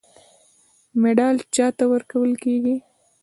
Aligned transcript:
مډال 1.01 1.35
چا 1.55 1.67
ته 1.77 1.83
ورکول 1.93 2.31
کیږي؟ 2.43 2.75